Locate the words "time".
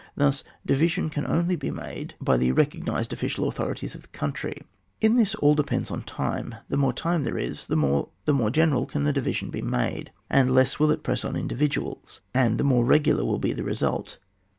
6.01-6.55